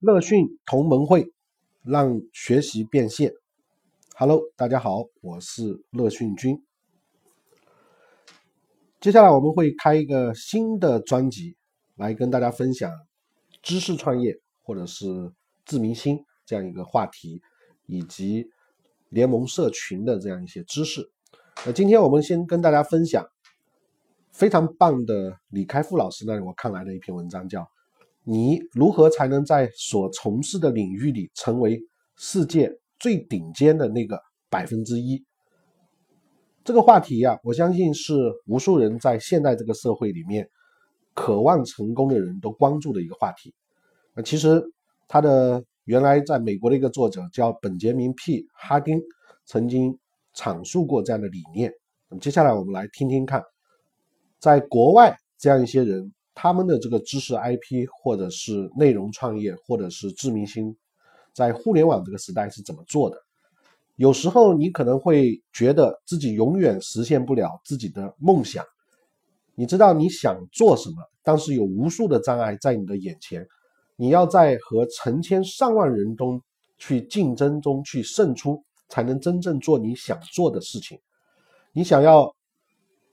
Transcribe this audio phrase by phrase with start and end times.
[0.00, 1.30] 乐讯同盟会，
[1.82, 3.34] 让学习变现。
[4.16, 6.64] Hello，大家好，我是乐讯君。
[8.98, 11.54] 接下来我们会开一个新的专辑，
[11.96, 12.90] 来跟大家分享
[13.60, 15.34] 知识创业或者是
[15.66, 17.42] 自明星这样一个话题，
[17.84, 18.48] 以及
[19.10, 21.10] 联盟社群的这样一些知识。
[21.66, 23.22] 那今天我们先跟大家分享
[24.32, 27.70] 非常棒的李开复老师那里我看来的一篇文章，叫。
[28.30, 31.82] 你如何才能在所从事的领域里成为
[32.16, 35.20] 世界最顶尖的那个百分之一？
[36.62, 38.14] 这个话题呀，我相信是
[38.46, 40.48] 无数人在现代这个社会里面
[41.12, 43.52] 渴望成功的人都关注的一个话题。
[44.14, 44.62] 那其实
[45.08, 49.02] 他的原来在美国的一个作者叫本杰明 ·P· 哈丁，
[49.44, 49.98] 曾经
[50.36, 51.72] 阐述过这样的理念。
[52.08, 53.42] 那么接下来我们来听听看，
[54.38, 56.12] 在国外这样一些人。
[56.42, 60.74] 他们的这个知识 IP，或者是内容创业，或者是知名星，
[61.34, 63.18] 在互联网这个时代是怎么做的？
[63.96, 68.64] 有时候你可能会觉得自己永远实现不了自己的梦想。
[69.54, 73.46] 你知道你想做什么，但是有无数的障碍在你的眼前，
[73.96, 76.40] 你要在和成千上万人中
[76.78, 80.98] 去竞争中去胜出，才能真正做你想做的事情。
[81.74, 82.34] 你想要，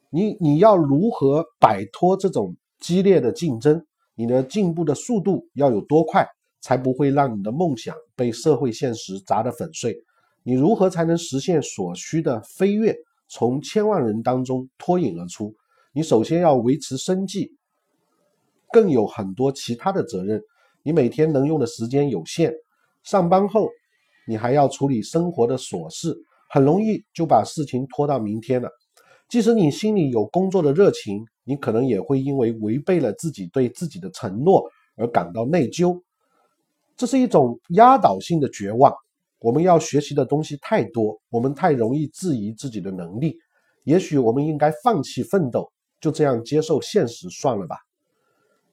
[0.10, 2.56] 你你要如何摆脱这种？
[2.80, 6.28] 激烈的竞争，你的进步的速度要有多快，
[6.62, 9.96] 才不会让你的梦想被社会现实砸得粉碎？
[10.44, 12.96] 你如何才能实现所需的飞跃，
[13.28, 15.54] 从千万人当中脱颖而出？
[15.92, 17.52] 你首先要维持生计，
[18.72, 20.42] 更有很多其他的责任。
[20.84, 22.54] 你每天能用的时间有限，
[23.04, 23.68] 上班后
[24.26, 26.16] 你还要处理生活的琐事，
[26.50, 28.70] 很容易就把事情拖到明天了。
[29.28, 35.98] 即使你心里有工作的热情，你可能也会因为违背了自己对自己的承诺而感到内疚。
[36.98, 38.94] 这是一种压倒性的绝望。
[39.40, 43.38] 我们要学习的东西太多，我们太容易质疑自己的能力。
[43.84, 45.72] 也许我们应该放弃奋斗，
[46.02, 47.78] 就这样接受现实算了吧。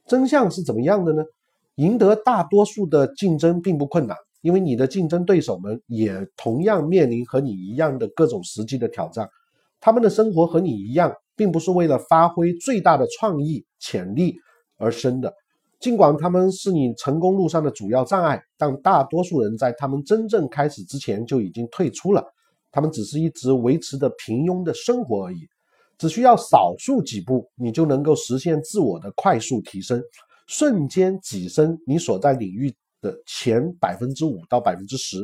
[0.06, 1.22] 真相是怎么样的呢？
[1.76, 9.28] 赢得大多数的竞争并不困难，因为你的竞争对手们也同样面临和你一样的各种实际的挑战。
[9.80, 14.36] 他们的生活和你一样，并不是为了发挥最大的创意潜力
[14.78, 15.32] 而生的。
[15.80, 22.24] 尽管他们是你成功路上的主要障碍，但大多数人在他们真正开始之前就已经退出了。
[22.70, 25.46] 他们只是一直维持着平庸的生活而已。
[25.98, 30.02] 只需要少数几步，你就能够实现自我的快速提升，
[30.46, 35.18] 瞬间跻身你所在领域的前百分之五到百分之十。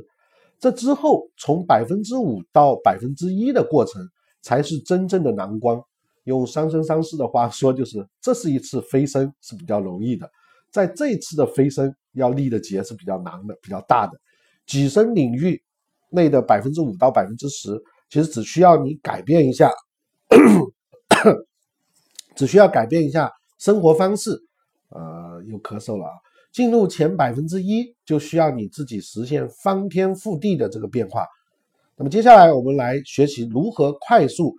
[0.58, 4.06] 这之后，从百分之五到百分之一的过程。
[4.42, 5.78] 才是真正的难关。
[6.24, 10.30] 用三生三世的话说，就是这是一次飞升是比较容易的，
[10.70, 14.18] 在这次的飞升要立的劫是比较难的、比较大的。
[14.66, 15.60] 己身领域
[16.10, 17.70] 内的百分之五到百分之十，
[18.08, 19.70] 其实只需要你改变一下，
[22.36, 24.30] 只需要改变一下生活方式。
[24.90, 26.10] 呃，又咳嗽了啊！
[26.52, 31.24] 进入前百分之一，就需要你自己实现翻天覆地的这个变化。
[31.96, 34.56] 那么接下来我们来学习如何快速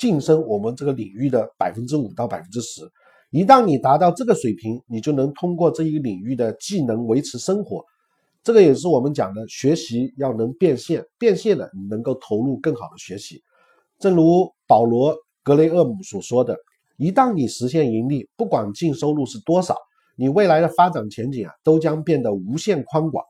[0.00, 2.80] 晋升我们这个领域的百分之五到百分之十。
[3.30, 7.84] 一旦你达到这个水平，你就能通过这一个领域的技能维持生活。
[8.42, 13.42] 这个也是我们讲的学习要能变现，变现了你能够投入更好的学习。
[13.98, 16.56] 正如保罗·格雷厄姆所说的
[16.96, 19.76] ：“一旦你实现盈利，不管净收入是多少，
[20.16, 23.22] 你未来的发展前景啊都将变得无限宽广。”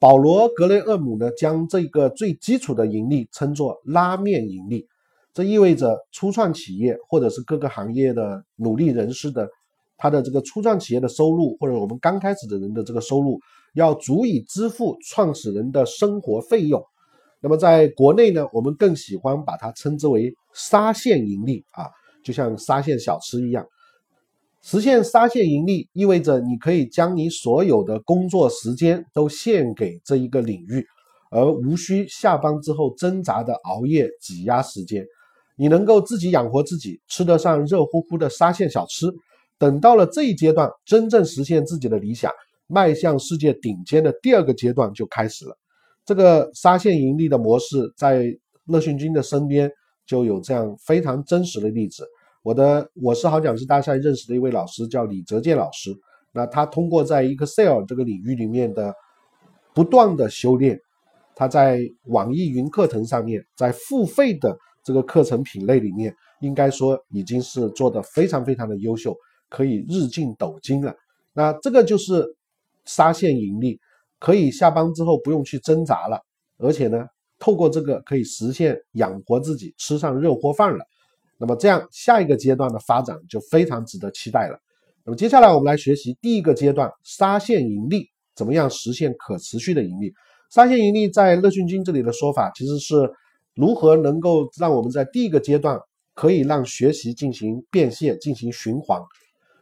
[0.00, 4.86] 保罗·格雷厄姆呢，将这个最基础的盈利称作拉面盈利，
[5.32, 9.48] 这意味着初创企业或者是各个行业的努力人士的
[9.96, 13.38] 他的这个初创企业的收入，或者我们刚开始的人的这个收入，
[13.74, 16.82] 要足以支付创始人的生活费用。
[17.40, 21.86] 那么在国内呢，我们更喜欢把它称之为沙县盈利啊，
[22.24, 23.64] 就像沙县小吃一样。
[24.62, 30.84] 实现沙县盈利，意味着你可以将你所有的工作时间都献给这一个领域，
[31.30, 35.06] 而无需下班之后挣扎的熬夜挤压时间。
[35.60, 39.06] 你能够自己养活自己，吃得上热乎乎的沙县小吃。
[39.58, 42.32] 等到了这一阶段，真正实现自己的理想，
[42.66, 45.54] 迈向世界顶尖的第二个阶段就开始了。
[46.06, 48.24] 这个沙县盈利的模式，在
[48.68, 49.70] 乐讯君的身边
[50.06, 52.06] 就有这样非常真实的例子。
[52.42, 55.90] 我的我是好讲师大赛认识的一位老师叫李泽健老师，
[56.32, 58.94] 那他通过在 Excel 这个领域里面的
[59.74, 60.80] 不断的修炼，
[61.36, 69.16] 他在网易云课程上面，在付费的这个课程品类里面，应该说已经是做的非常非常的优秀，
[69.48, 70.94] 可以日进斗金了。
[71.32, 72.24] 那这个就是
[72.84, 73.78] 沙县盈利，
[74.18, 76.20] 可以下班之后不用去挣扎了，
[76.58, 77.06] 而且呢，
[77.38, 80.84] 透过这个可以实现养活自己，吃上热锅饭了。
[81.38, 84.58] 那么这样下一个阶段的发展就非常值得期待了。
[85.04, 90.12] 那么接下来我们来学习第一个阶段沙县盈利，怎么样实现可持续的盈利？
[90.50, 93.10] 沙县盈利在乐讯君这里的说法，其实是
[93.60, 95.78] 如何能够让我们在第一个阶段
[96.14, 99.00] 可以让学习进行变现、进行循环。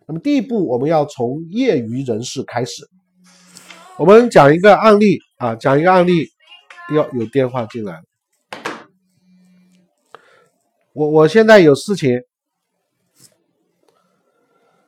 [0.06, 2.88] 那么第一步，我们要从业余人士开始。
[3.98, 6.28] 我们讲一个案例啊，讲一个案例。
[6.94, 8.00] 要有电话进来。
[10.94, 12.22] 我我现在有事情。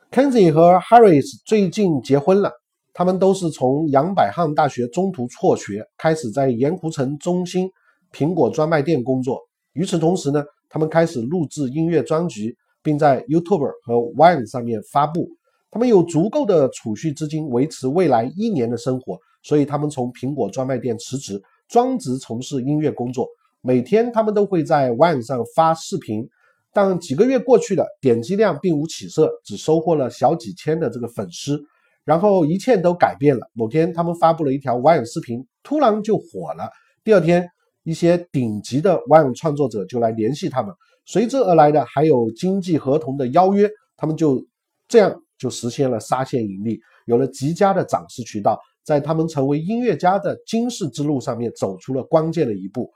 [0.09, 2.51] Kenzie 和 Harris 最近结婚了，
[2.91, 7.69] 他们都是从杨百翰大学中途辍学，开始在盐湖城中心
[8.11, 9.39] 苹果专卖店工作。
[9.73, 15.27] 与此同时呢，他们开始录制音乐专辑，并在 YouTube 和 Wine 上面发布。
[15.69, 23.27] 他们有足够的储蓄资金维持未来一年的生活，所以他们从苹果专卖店辞职，专职从事音乐工作。
[23.61, 26.27] 每天他们都会在 Wine 上发视频。
[26.73, 31.61] 但几个月过去了，点击量并无起色，只收获了小几千的这个粉丝。
[32.05, 33.45] 然后一切都改变了。
[33.53, 36.69] 某天，他们发布了一条 Vine 视频，突然就火了。
[37.03, 37.47] 第二天，
[37.83, 40.73] 一些顶级的 Vine 创作者就来联系他们，
[41.05, 43.69] 随之而来的还有经济合同的邀约。
[43.97, 44.43] 他们就
[44.87, 52.91] 这样就实现了沙县盈利，有了极佳的展示渠道，在他们成为音乐家的惊世之路上面走出了关键的一步。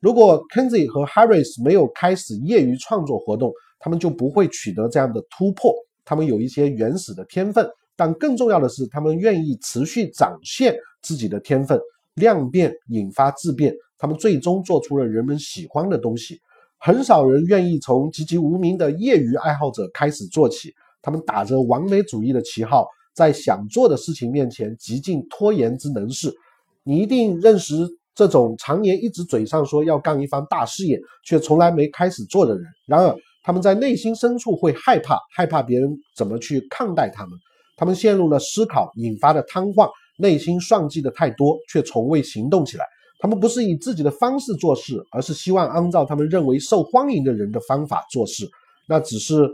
[0.00, 5.74] 如果 Kenzie 和 Harris 没有开始业余创作活动，他们就不会取得这样的突破。
[6.04, 11.78] 他们有一些原始的天分，但更重要的是，他们愿意持续展现自己的天分，
[12.14, 13.74] 量变引发质变。
[14.00, 16.40] 他们最终做出了人们喜欢的东西。
[16.78, 26.34] 很少人愿意从籍籍无名的业余爱好者开始做起，他们打着完美主义的旗号，在想做的事情面前极尽拖延之能事。
[26.82, 27.74] 你一定认识。
[28.12, 37.38] 这种常年一直嘴上说要干一番大事业，却从来没开始做的人，然而他们在内心深处会害怕，害怕别人怎么去看待他们。
[37.78, 39.88] 他们陷入了思考引发的瘫痪，
[40.18, 42.84] 内心算计的太多，却从未行动起来。
[43.20, 48.48] 他们不是以自己的方式做事，而是希望按照他们认为受欢迎的人的方法做事。
[48.88, 49.48] 那只是，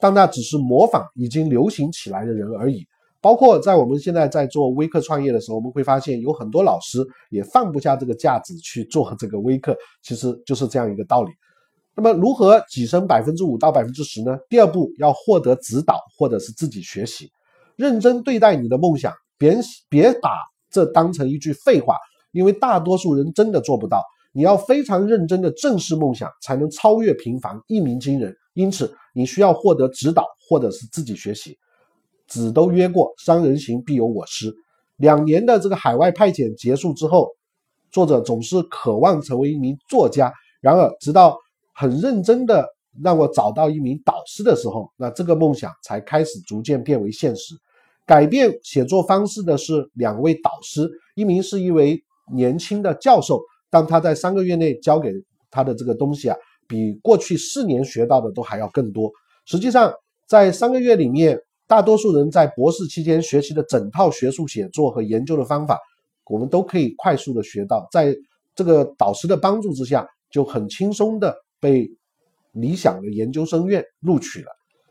[0.00, 2.84] 但那只是模仿已经流行起来的人而已。
[3.20, 6.98] 包括在我们现在在做微课创业的时候，我们会发现有很多老师
[7.30, 11.30] 也放不下这个架子去做这个微课，其实就是这样一个道理。
[11.96, 14.36] 那么如何跻身百分之五到百分之十呢？
[14.50, 17.30] 第二步要获得指导或者是自己学习，
[17.76, 19.56] 认真对待你的梦想，别
[19.88, 20.30] 别把
[20.70, 21.96] 这当成一句废话，
[22.34, 24.02] 因为大多数人真的做不到。
[24.32, 28.36] 你要非常认真的正视梦想，才能超越平凡，一鸣惊人。
[28.52, 31.56] 因此，你需要获得指导或者是自己学习。
[32.26, 34.52] 子都曰过，三人行必有我师。
[34.96, 37.28] 两年的这个海外派遣结束之后，
[37.92, 40.32] 作者总是渴望成为一名作家。
[40.60, 41.38] 然而，直到
[41.72, 42.66] 很认真的
[43.02, 47.54] 让我找到一名导师的时候，那这个梦想才开始逐渐变为现实。
[48.06, 55.12] 改变写作方式的是两位导师，一名是一位年轻的教授，但他在三个月内教给
[55.50, 56.36] 他的这个东西啊，
[56.68, 59.10] 比过去四年学到的都还要更多。
[59.46, 59.92] 实际上，
[60.26, 61.38] 在三个月里面。
[61.66, 65.80] 大多数人在博士期间学习的整套学术写作和研究的方法，
[66.26, 67.88] 我们都可以快速的学到。
[67.90, 68.14] 在
[68.54, 71.90] 这个导师的帮助之下，就很轻松的被
[72.52, 74.48] 理想的研究生院录取了。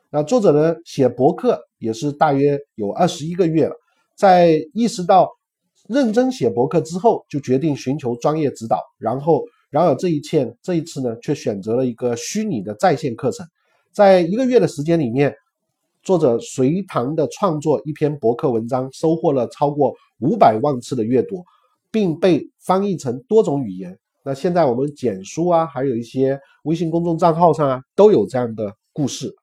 [0.09, 3.75] 那作者呢，写博客也是大约有二十一个月了，
[4.17, 5.29] 在意识到
[5.87, 8.79] 认真写博客之后，就决定寻求专业指导。
[8.97, 13.45] 然后，然而这一切这一次呢，却选择了一个虚拟的在线课程，
[13.91, 15.35] 在一个月的时间里面。
[16.05, 21.41] 作者隋唐的创作一篇博客文章，收获了超过五百万次的阅读，
[21.91, 23.97] 并被翻译成多种语言。
[24.25, 29.33] 那现在我们简书啊，还有一些微信公众账号上啊，都有这样的故事。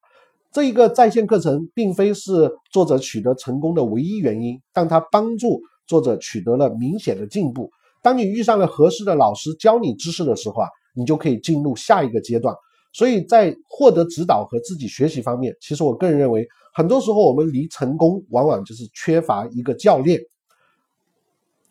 [0.53, 7.69] 这一个在线课程并非是作者取得成功的唯一原因，但它帮助作者取得了明显的进步。
[8.01, 12.55] 当你遇上了合适的老师教你知识的时候啊，你就可以进入下一个阶段。
[12.93, 20.21] 所以在获得指导和自己学习方面，其实我个人认为，很多时候我们离成功往往就是缺乏一个教练。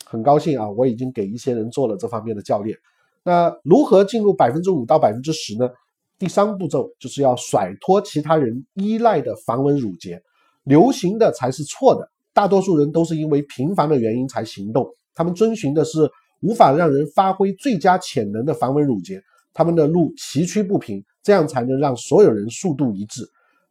[0.05, 2.77] 很高兴啊，我已经给一些人做了这方面的教练。
[3.23, 5.69] 那如何进入百分之五到百分之十呢？
[6.17, 10.21] 第三步骤就是要甩脱其他人依赖的繁文缛节，
[10.63, 12.09] 流行的才是错的。
[12.39, 19.21] 大多数人都是因为频繁的原因才行动，他们遵循的是无法让人发挥最佳潜能的繁文缛节。
[19.53, 23.23] 他们的路崎岖不平，这样才能让所有人速度一致。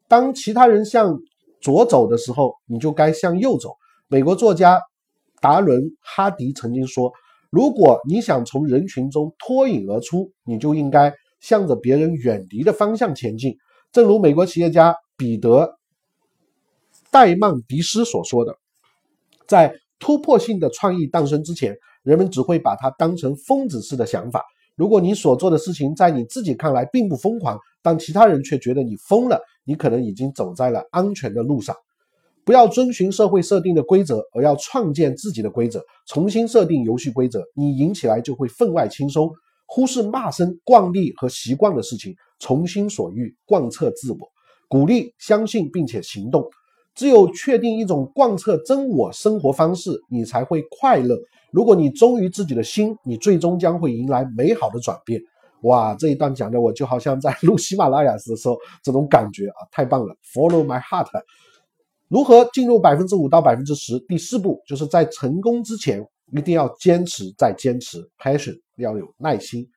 [0.07, 1.19] 当其他人向
[1.63, 3.71] 左走的时候，你就该向右走；
[4.07, 4.79] 美国作家
[5.41, 7.11] 达伦·哈迪曾经说
[7.51, 11.11] ：“如果你想从人群中脱颖而出，你就应该
[11.41, 13.57] 向着别人远离的方向前进。”
[13.93, 15.61] 正如美国企业家彼得·
[17.11, 18.57] 戴曼迪斯所说的
[19.49, 24.45] ：“在突破性的创意诞生之前，人们只会把它当成疯子似的想法。
[24.77, 31.75] 如果你所做的事情在你自己看来并不疯狂，但其他人却觉得你疯了，你可能已经走在了安全的路上。”
[32.45, 39.31] 不要遵循社会设定的规则，而要创建自己的规则，重新设定游戏规则，你赢起来就会分外轻松。
[39.67, 44.19] 忽视骂声、惯例和习惯的事情，从心所欲，贯彻自我，
[44.67, 46.49] 鼓励、相信并且行动。
[46.99, 51.17] 只有确定一种贯彻真我生活方式，你才会快乐。
[51.53, 55.23] 如果你忠于自己的心，你最终将会迎来美好的转变。
[55.63, 61.07] 哇，这一段讲的我就好像在录喜马拉雅时的时候这种感觉啊，太棒了！Follow my heart。
[62.09, 63.97] 如何进入百分之五到百分之十？
[64.09, 69.69] 第四步就是在成功之前一定要坚持，再坚持，passion 要有耐心。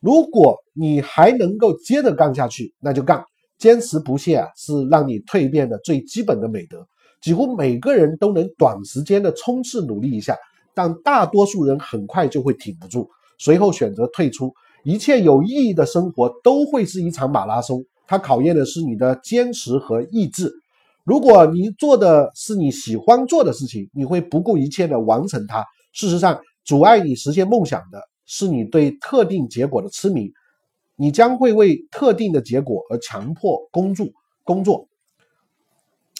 [0.00, 3.24] 如果你还能够接着干下去，那就干。
[3.58, 6.86] 坚持不懈啊，是让你蜕变的最基本的美德。
[7.20, 10.36] 几乎每个人都能短时间的冲刺努力一下，
[10.74, 13.08] 但大多数人很快就会挺不住，
[13.38, 14.52] 随后选择退出。
[14.82, 20.52] 一切有意义的生活都会是一场马拉松，它考验的是你的坚持和意志。
[21.04, 25.64] 如果你做的是你喜欢做的事情，你会不顾一切的完成它。
[25.92, 30.30] 事实上，阻碍你实现梦想的是你对特定结果的痴迷，
[30.96, 34.06] 你将会为特定的结果而强迫工作。
[34.44, 34.86] 工作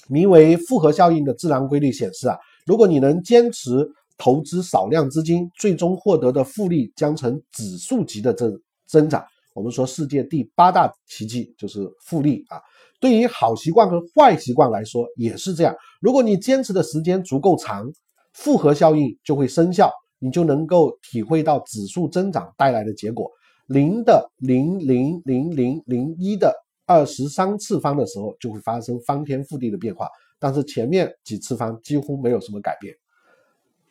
[0.09, 9.25] 名为复合效应的自然规律显示啊，如果你能坚持投资少量资金，最终获得的复利将呈指数级的增增长。
[9.55, 12.59] 我们说世界第八大奇迹就是复利啊。
[12.99, 15.77] 对于好习惯和坏习惯来说也是这样。
[16.01, 17.87] 如果你坚持的时间足够长，
[18.33, 23.31] 复合效应就会生效，你就能够体会到指数增长带来的结果。
[23.67, 26.55] 零的零零零零零一的
[26.87, 30.09] 二十三次方的时候，就会发生翻天覆地的变化。
[30.39, 32.95] 但是前面几次方几乎没有什么改变。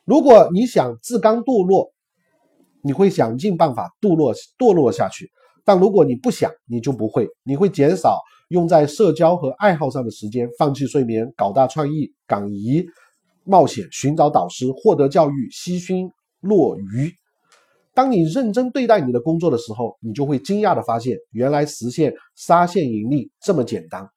[0.06, 1.92] 如果你想自甘堕落，
[2.82, 5.32] 你会想尽办法堕落堕落下去。
[5.66, 8.20] 但如果你不想，你就不会，你会减少。
[8.50, 12.86] 用在社交和爱好上的时间，放弃睡眠，搞大创意，敢于
[13.46, 16.12] 冒险，寻找导师，获得教育，悉心
[16.42, 17.12] 落鱼。
[17.94, 24.08] 当你认真对待你的工作的时候，你就会惊讶的发现，原来实现沙线盈利这么简单。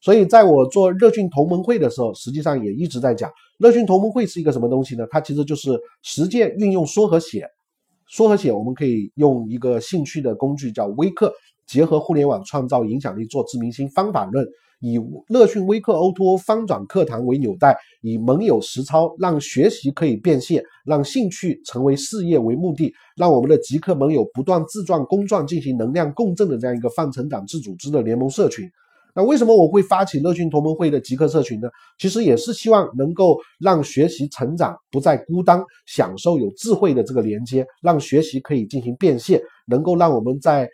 [0.00, 5.06] 所以，在我做热讯同盟会的时候，实际上也一直在讲，热讯同盟会是一个什么东西呢？
[5.10, 7.46] 它其实就是实践运用说和写。
[8.06, 11.32] 说和写，我们可以用一个兴趣的工具叫微课。
[11.66, 14.46] 结合互联网创造影响力做自明星方法论，
[14.80, 28.70] 以乐讯微课 O2O 翻转课堂为纽带，以盟友实操让学习可以变现，让兴趣成为事业为目的，让我们的极客盟友不断自转公转进行能量共振的这样一个泛成长自组织的联盟社群。
[29.16, 31.68] 那为什么我会发起乐讯同盟会的极客社群呢？
[31.98, 40.68] 其实也是希望能够让学习成长不再孤单，享受有智慧的这个连接，让学习可以进行变现，能够让我们在。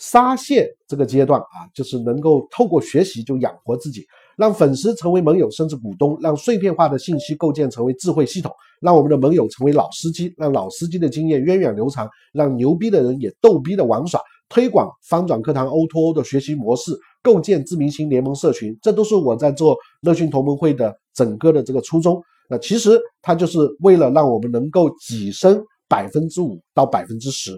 [0.00, 22.18] 沙线这个阶段啊，就是能够透过学习就养活自己，让粉丝成为盟友甚至股东，让碎片化的信息构建成为智慧系统，让我们的盟友成为老司机，让老司机的经验源远流长，让牛逼的人也逗逼的玩耍，推广翻转课堂 O2O 的学习模式，构建知名星联盟社群，这都是我在做乐讯同盟会的整个的这个初衷。
[22.48, 27.52] 那其实它就是为了让我们能够跻身百分之五到百分之十。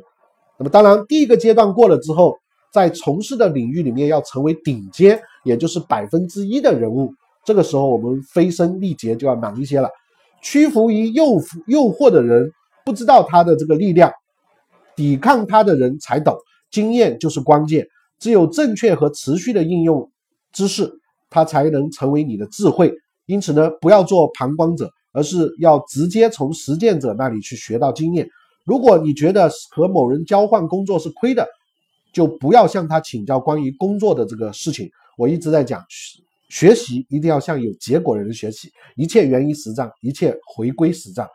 [0.63, 2.37] 那么当然，第一个阶段过了之后，
[2.73, 7.13] 在从事的领域里面要成为顶尖，也就是百分之一的人物，
[7.45, 9.89] 这个时候我们飞升力竭就要难一些了。
[10.41, 11.25] 屈服于诱
[11.67, 12.49] 诱惑的人
[12.85, 14.13] 不知道他的这个力量，
[14.95, 16.37] 抵抗他的人才懂。
[16.71, 17.85] 经验就是关键，
[18.21, 20.13] 只有正确和持续的应用
[20.53, 20.89] 知识，
[21.29, 22.95] 它才能成为你的智慧。
[23.27, 28.29] 因此呢，不要做旁观者，而是要直接从实践者那里去学到经验。
[28.65, 31.47] 如果你觉得和某人交换工作是亏的，
[32.13, 34.89] 就不要向他请教关于工作的这个事情。
[35.19, 35.85] 我一直在讲，
[36.49, 41.27] 学习一定要向有结果的人学习，一切源于实战，一切回归实战，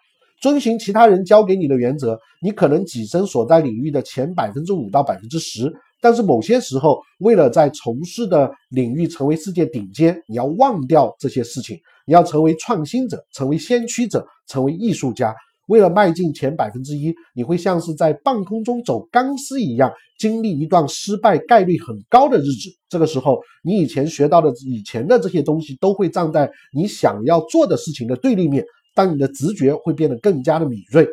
[0.42, 2.18] 遵循其他人教给你的原则。
[2.42, 15.36] 你可能跻身所在领域的前百分之五到百分之十，但是某些时候，为了在从事的领域成为世界顶尖，你要忘掉这些事情，你要成为创新者，成为先驱者，成为艺术家。
[15.68, 22.70] 为了迈进前百分之一，你会像是在半空中走钢丝一样，经历一段失败概率很高的日子。
[22.90, 31.08] 这个时候，你以前学到的以前的这些东西都会站在你想要做的事情的对立面，当你的直觉会变得更加的敏锐。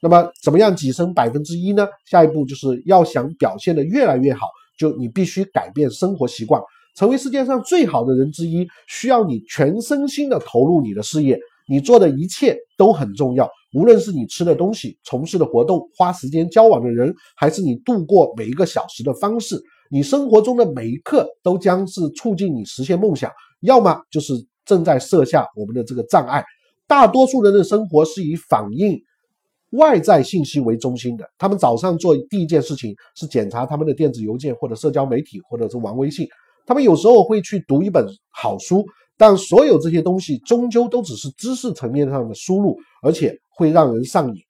[0.00, 1.88] 那么，怎么样跻身百分之一呢？
[2.04, 4.46] 下一步就是要想表现的越来越好，
[4.78, 6.62] 就你必须改变生活习惯，
[6.94, 11.40] 成为世界上最好的人之一，需要你全身心的投入你的事业。
[11.68, 24.32] 你做的一切都很重要，无论是你吃的东西、从事的活动、花时间交往的人，还是你度过每一个小时的方式，你生活中的每一刻都将是促进你实现梦想，要么就是
[24.64, 26.42] 正在设下我们的这个障碍。
[26.86, 28.98] 大多数人的生活是以反映
[29.72, 36.26] 外在信息为中心的，他们早上做第一件事情是检查他们的电子邮件或者社交媒体，或者是玩微信，
[36.64, 38.86] 他们有时候会去读一本好书。
[39.18, 44.40] 但所有这些东西终究都只是知识层面上的输入，而且会让人上瘾。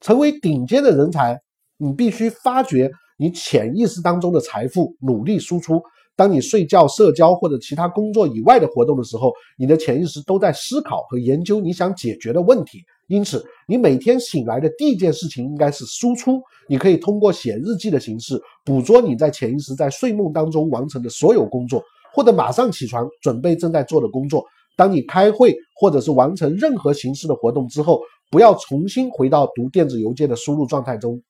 [0.00, 1.36] 成为顶尖的人才，
[1.78, 5.82] 你必须发掘你潜意识当中的财富，努力输出。
[6.14, 12.80] 当你睡觉、社交或者其他工作以外的活动的时候，你的潜意识都在思考和研究你想解决的问题。
[13.06, 16.42] 因此，你每天醒来的第一件事情应该是输出。
[16.68, 21.82] 你可以通过写日记的形式，捕捉你在潜意识在睡梦当中完成的所有工作。
[22.18, 24.44] 或者马上起床准备正在做的工作。
[24.76, 31.22] 当你开会或者是完成任何形式的活动之后，不要重新回到读电子邮件的输入状态中，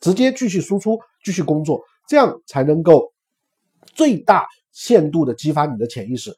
[0.00, 3.12] 直接继续输出，继续工作，这样才能够
[3.84, 6.34] 最大限度的激发你的潜意识，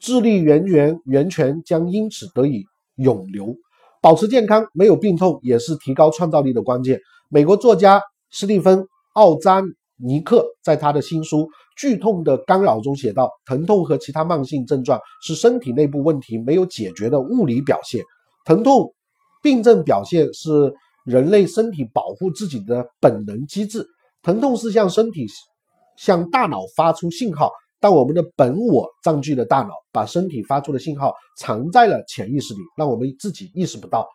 [0.00, 2.64] 智力源源源泉将因此得以
[2.96, 3.54] 永留。
[4.00, 7.00] 保持健康，没有病痛也是提高创造力的关键。
[7.28, 8.02] 美国作家
[8.32, 8.80] 斯蒂芬·
[9.12, 9.62] 奥扎
[9.96, 11.48] 尼克在他的新书。
[11.76, 18.02] 剧痛的干扰中写道：“疼痛和其他慢性症状是身体内部问题没有解决的物理表现。
[18.44, 18.92] 疼痛
[19.42, 20.72] 病症表现是
[21.04, 23.86] 人类身体保护自己的本能机制。
[24.22, 25.26] 疼痛是向身体、
[25.96, 27.50] 向大脑发出信号，
[27.80, 34.06] 但我们的本我占据了大脑，把身体发出的信号藏在了潜意识里，让我们自己意识不到。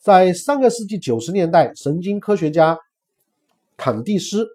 [0.00, 2.78] 在上个世纪九十年代，神经科学家
[3.76, 4.44] 坎蒂斯·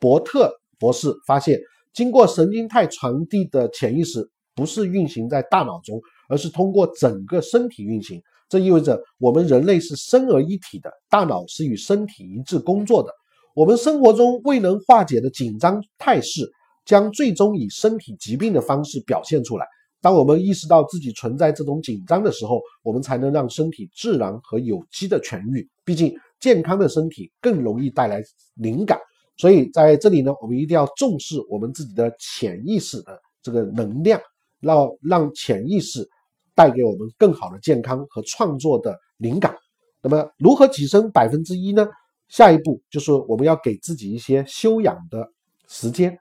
[0.00, 1.58] 伯特。”博士发现，
[1.92, 8.20] 经过神经态传递的潜意识不是运行在大脑中，而是通过整个身体运行。
[8.48, 13.10] 这意味着我们人类是生而一体的，大脑是与身体一致工作的。
[13.54, 16.48] 我们生活中未能化解的紧张态势，
[16.84, 19.66] 将最终以身体疾病的方式表现出来。
[20.00, 25.68] 当我们意识到自己存在这种紧张的时候，我们才能让身体自然和有机的痊愈。
[25.84, 28.22] 毕竟，健康的身体更容易带来
[28.54, 29.00] 灵感。
[29.36, 34.20] 所以在这里呢，我们一定要重视我们自己的潜意识的这个能量，
[34.60, 36.08] 让让潜意识
[36.54, 39.54] 带给我们更好的健康和创作的灵感。
[40.02, 41.86] 那么，如何提升百分之一呢？
[42.28, 45.30] 下一步就是我们要给自己一些修养的
[45.68, 46.18] 时间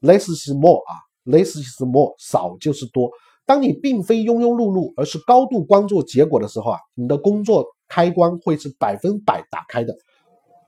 [0.00, 0.96] ，less is more 啊
[1.26, 3.10] ，less is more，少就是多。
[3.44, 9.92] 当你并非庸庸碌碌，而是高度关注结果的时候啊，你的工作开关会是百分百打开的。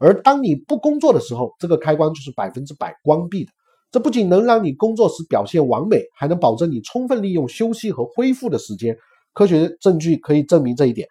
[0.00, 3.52] 而当你不工作的时候，这个开关就是百分之百关闭的。
[3.90, 8.96] 这不仅能让你工作时表现完美，还能保证你充分利用休息和恢复的时间。
[9.32, 11.08] 科学证据可以证明这一点。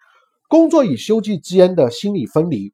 [0.48, 2.72] 工作与休息之间的心理分离，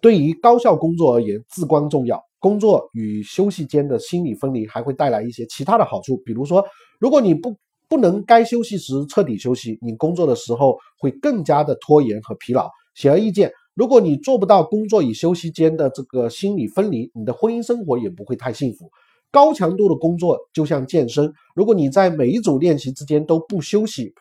[0.00, 2.22] 对于高效工作而言至关重要。
[2.38, 6.62] 工作与休息间的心理分离还会带来一些其他的好处，比如说，
[6.98, 7.56] 如果你不
[7.88, 12.70] 不能该休息时彻底休息，你工作的时候会更加的拖延和疲劳。
[12.94, 13.50] 显而易见。
[13.74, 18.90] 如果你做不到工作与休息间的这个心理分离，你的婚姻生活也不会太幸福。
[19.30, 24.12] 高强度的工作就像健身，如果你在每一组练习之间都不休息，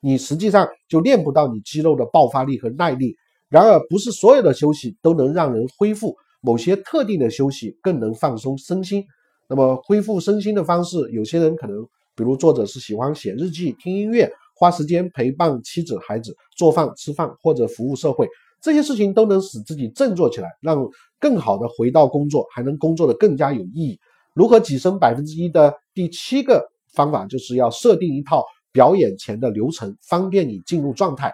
[0.00, 3.16] 你实际上就练不到你肌肉的爆发力和耐力。
[3.48, 9.04] 然而，不是所有的休息都能让人恢复，某些特定的休息更能放松身心。
[9.46, 14.32] 那么，恢复身心的方式，有些人可能，比如作者是喜欢写日记、听音乐。
[14.62, 18.28] 花时间陪伴妻子、孩子，做饭、吃饭或者服务社会，
[18.60, 23.98] 这些事情都能使自己振作起来，让更好的回到工作，还能工作的更加有意义。
[24.34, 31.32] 如何跻身百分之一的第七个方法，就是要设定一套表演前的流程，方便你进入状态。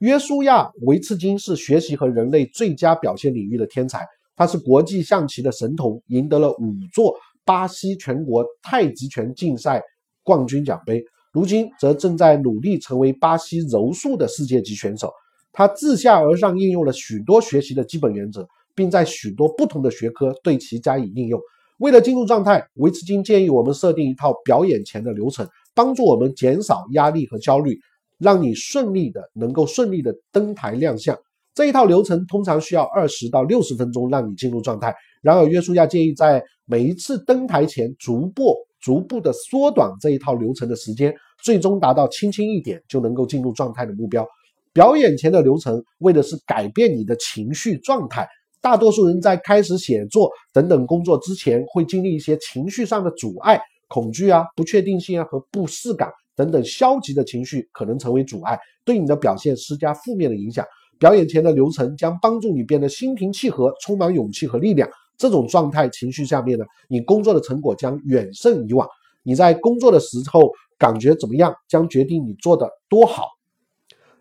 [0.00, 9.80] 约书亚·维茨金是学习和人类最佳表现领域的天才，他是国际象棋的神童，赢得了五座巴西全国太极拳竞赛
[10.24, 11.04] 冠军奖杯。
[11.32, 15.12] 如今则正在努力成为巴西柔术的世界级选手。
[15.52, 21.40] 他自下而上应用了许多学习的基本原则，并在许多不同的学科对其加以应用。
[21.78, 27.78] 为了进入状态，维茨金建议我们设定一套表演前的流程，帮助我们减少压力和焦虑。
[28.18, 31.16] 让你顺利的能够顺利的登台亮相。
[31.54, 34.92] 这一套流程通常需要二十到六十分钟让你进入状态。
[35.22, 44.26] 然而，约书亚建议在每一次登台前逐步逐步的缩短这一套流程的时间，最终达到轻轻一点就能够进入状态的目标。
[44.72, 48.28] 表演前的流程为的是改变你的情绪状态。
[48.60, 60.64] 大多数人在开始写作等等工作之前，会经历一些情绪上的阻碍，恐惧啊、不确定性啊和不适感等等消极的情绪可能成为阻碍，对你的表现施加负面的影响。
[60.98, 64.88] 表演前的流程将帮助你变得心平气和，充满勇气和力量。
[65.18, 68.88] 这种状态情绪下面呢，你工作的成果将远胜以往。
[69.24, 73.24] 你在工作的时候感觉怎么样，将决定你做的多好。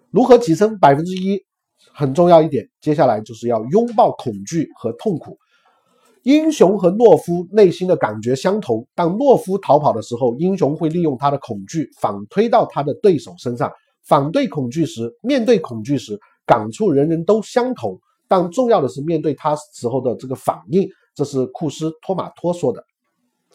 [0.09, 1.41] 如何提升百分之一？
[1.93, 5.37] 很重要一点，接下来就是要拥抱恐惧和痛苦。
[6.23, 8.85] 英雄和懦夫内心的感觉相同。
[8.93, 13.71] 当懦夫逃跑的时候，英雄会利用他的恐惧反推到他的对手身上。
[14.03, 17.99] 反对恐惧时，面对恐惧时，感触人人都相同。
[18.27, 20.87] 但重要的是面对他时候的这个反应。
[21.15, 22.83] 这是库斯托马托说的，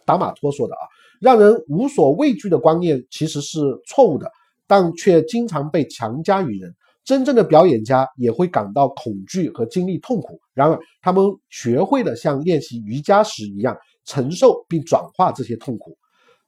[0.05, 0.83] 达马托说的啊，
[1.21, 4.29] 让人无所畏惧的观念其实是错误的，
[4.67, 6.75] 但却经常被强加于人。
[7.05, 15.97] 真正的表演家也会感到恐惧和经历痛苦，然而他们学会了像练习瑜伽时一样承受并转化这些痛苦。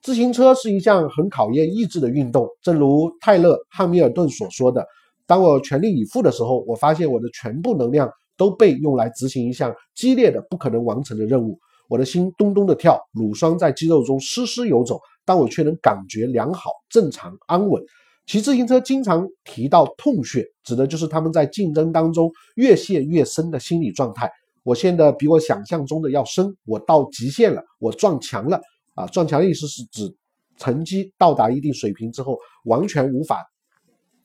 [0.01, 4.85] 自行车是一项很考验意志的运动，正如泰勒·汉密尔顿所说的
[5.27, 11.57] ：“当我全力以赴的时候，我发现我的全部能量都被用来执行一项激烈的、不可能完成的任务。
[11.87, 17.83] 我的心咚咚的跳，乳霜在肌肉中丝丝游走，但我却能感觉良好、正常、安稳。”
[18.27, 24.27] 骑自行车经常提到痛穴，指的就是他们在竞争当中越陷越深的心理状态。
[24.63, 28.59] 我陷得比我想象中的要深，我到极限了，我撞墙了
[28.95, 29.05] 啊！
[29.05, 30.11] 撞墙的意思是指
[30.57, 33.45] 成绩到达一定水平之后，完全无法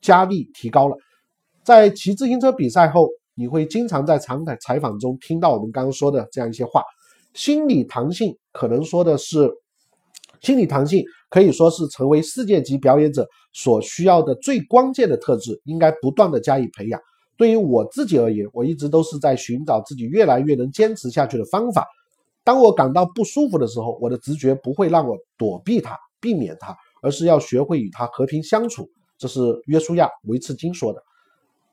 [0.01, 0.95] 加力提高了。
[1.63, 6.83] 在骑自行车比赛后，你会经常在采采采访中听到我们刚刚说的这样一些话。
[7.33, 9.49] 心理弹性可能说的是，
[10.41, 13.27] 心理弹性可以说是成为世界级表演者。
[13.53, 16.97] 所需要的最关键的特质，应该不断的加以培养。
[17.35, 21.85] 对于我自己而言，我一直都是在寻找自己越来越能坚持下去的方法。
[22.45, 28.89] 当我感到不舒服的时候，我的直觉不会让我躲避它、避免它，而是要学会与它和平相处。
[29.21, 30.99] 这是约书亚·维茨金说的。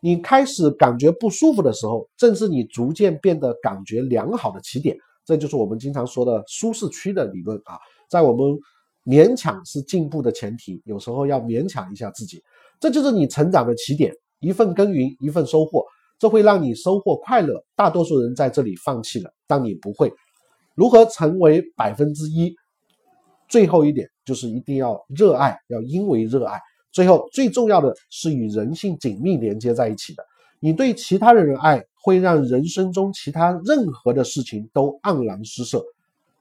[0.00, 4.94] 你开始感觉不舒服的时候，正是你逐渐变得感觉良好的起点。
[5.24, 7.78] 这就是我们经常说的舒适区的理论啊，
[8.10, 8.58] 在我们。
[9.04, 12.42] 勉强是进步的前提，有时候要勉强一下自己，
[12.78, 14.12] 这就是你成长的起点。
[14.38, 15.82] 一份耕耘，一份收获，
[16.18, 17.64] 这会让你收获快乐。
[17.74, 20.12] 大多数人在这里放弃了，但你不会。
[20.74, 22.54] 如何成为百分之一？
[23.48, 26.60] 最后一点就是一定要热爱，要因为热爱。
[26.92, 30.24] 最后最重要的是与人性紧密连接在一起的。
[30.60, 35.82] 你对其他人的爱，会让人生中其他任何的事情都黯然失色。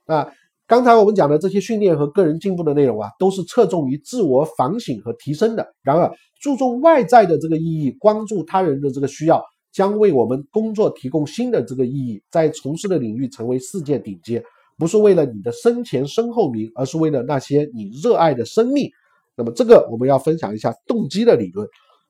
[0.06, 0.28] 啊。
[0.70, 5.66] 刚才我们讲的这些训练和个人进步的内容啊，都是侧重于自我反省和提升的。
[5.82, 14.44] 然而，注重外在的这个意义，关注他人的这个需要，将为我们工作提供新的这个意义，在从事的领域成为世界顶尖。
[14.78, 18.92] 不是为了你的生前身后名，而是为了那些你热爱的生命。
[19.38, 21.68] 那么，这个我们要分享一下动机的理论。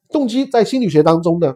[0.09, 1.53] 动机在心理学当中呢，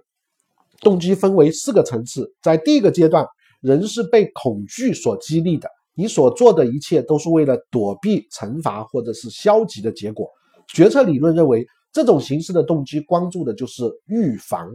[0.81, 2.29] 动机分为四个层次。
[2.41, 3.25] 在第一个阶段，
[3.61, 5.69] 人是被恐惧所激励的。
[5.93, 10.27] 你所做的一切都是为了躲避惩罚或者是消极的结果。
[10.67, 14.69] 决策理论认为，这种形式的动机关注的就是预防。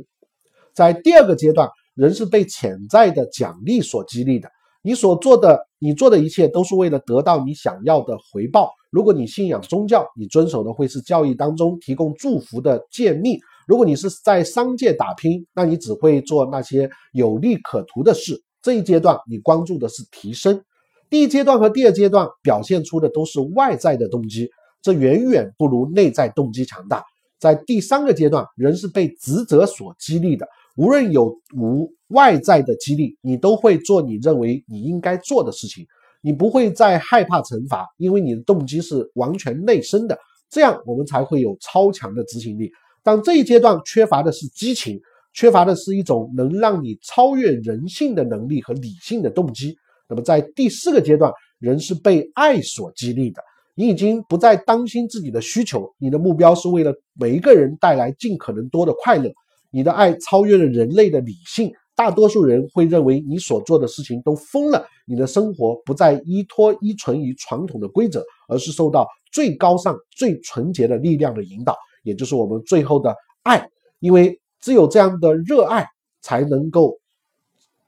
[0.72, 4.48] 在第二个阶段，人是被潜在的奖励所激励的。
[4.82, 8.71] 你所做的，你做的一切都是为了得到你想要的回报。
[8.91, 13.37] 如果你信仰宗教，你遵守的会是教义当中提供祝福的诫命；
[13.67, 18.43] 如果你是在商界打拼，那你只会做那些有利可图的事。
[18.62, 20.62] 这一阶段，你关注的是提升。
[21.11, 24.49] 第一阶段和第二阶段表现出的都是外在的动机，
[24.83, 27.05] 这远远不如内在动机强大。
[27.39, 35.85] 在第三个阶段，人是被职责所激励的，无论有无外在的激励，你都会做你认为你应该做的事情，
[36.23, 40.19] 你不会再害怕惩罚，因为你的动机是完全内生的。
[40.49, 42.71] 这样我们才会有超强的执行力。
[43.03, 45.01] 但这一阶段缺乏的是激情，
[45.33, 49.77] 缺乏的是一种能让你超越人性的能力和理性的动机。
[50.09, 53.43] 那么在第四个阶段，人是被爱所激励的。
[53.75, 59.31] 你已经不再担心自己的需求，你的目标是为了每一个人带来尽可能多的快乐。
[59.77, 64.87] 你的爱超越了人类的理性，大多数人会认为你所做的事情都疯了。
[65.07, 71.77] 你的生活不再依托依存于传统的规则，而是受到最高尚、最纯洁的力量的引导。
[72.05, 75.87] 也就是我们最后的爱，因为只有这样的热爱，
[76.23, 76.99] 才能够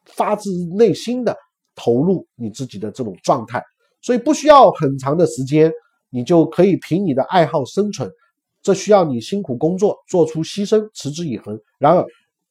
[0.04, 1.34] 发自内心的
[1.74, 3.62] 投入你自己的这种状态，
[4.02, 5.72] 所以不需要很长的时间，
[6.10, 8.10] 你就可以凭你的爱好生存。
[8.62, 11.58] 这需要你辛苦工作，做出牺牲，持之以恒。
[11.78, 12.04] 然而，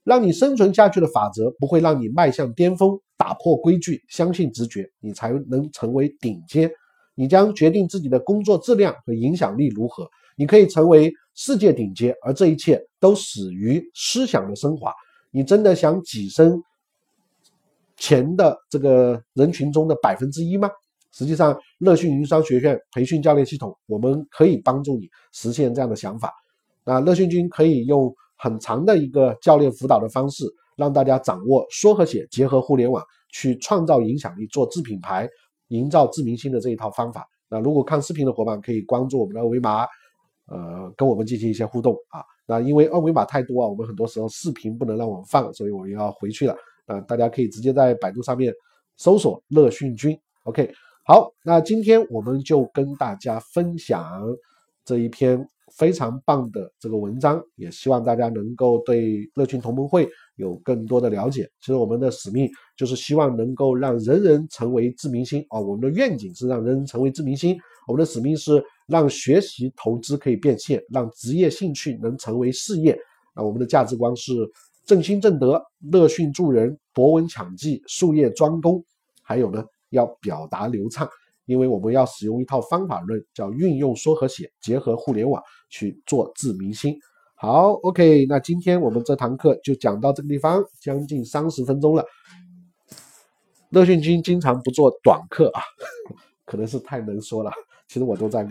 [0.03, 6.71] 让你生存下去的法则，不会让你迈向巅峰，打破规矩，相信直觉，你才能成为顶尖。
[7.15, 10.07] 你将决定自己的工作质量和影响力如何。
[10.37, 14.93] 你可以成为世界顶尖，而这一切都始于思想的升华。
[15.31, 16.61] 你真的想跻身
[17.97, 20.69] 前的这个人群中的百分之一吗？
[21.11, 26.31] 实际上，乐讯云商学院培训教练系统，我们可以帮助你实现这样的想法。
[26.83, 35.27] 那乐讯君可以用很长的一个教练辅导的方式，让大家掌握说和写结合互联网，去创造影响力，做自品牌，
[35.69, 37.27] 营造自明星的这一套方法。
[37.49, 39.85] 那如果看视频的伙伴可以关注我们的二维码，
[40.45, 42.23] 呃，跟我们进行一些互动啊。
[42.45, 46.55] 那因为二维码太多啊，我们很多时候视频不能让我们放，所以我们要回去了。
[46.85, 48.53] 那，大家可以直接在百度上面
[48.97, 50.17] 搜索乐讯君。
[50.43, 50.71] OK。
[51.09, 54.21] 好，那今天我们就跟大家分享
[54.83, 61.49] 这一篇非常棒的这个文章，也希望大家能够对乐群同盟会有更多的了解。
[61.61, 72.99] 其实我们的使命就是希望能够让人人成为自明星啊，我们的愿景是让人人成为自明星，我们的使命是让学习投资可以变现，让职业兴趣能成为事业。
[73.33, 74.33] 那我们的价值观是
[74.85, 78.83] 正心正德、乐训助人、博闻强记、术业专攻，
[79.23, 79.63] 还有呢。
[79.89, 81.08] 要表达流畅，
[81.45, 86.97] 因为我们要使用一套方法论，叫运用说和写，结合互联网去做自明星。
[87.36, 92.04] 好，OK，那今天我们这堂课就讲到这个地方，将近三十分钟了。
[93.69, 95.62] 乐讯君经常不做短课啊，
[96.45, 97.52] 可能是太能说了，
[97.88, 98.47] 其实我都在，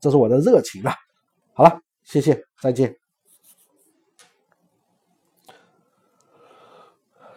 [0.00, 0.94] 这是我的热情啊。
[1.52, 2.96] 好了，谢谢，再见。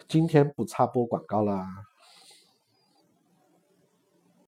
[0.08, 1.89] 今天不插播广告啦。